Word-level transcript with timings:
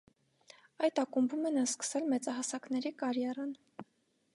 Այդ 0.87 1.01
ակումբում 1.01 1.45
է 1.49 1.53
նա 1.59 1.67
սկսել 1.75 2.09
մեծահասակների 2.15 2.97
կարիերան։ 3.05 3.55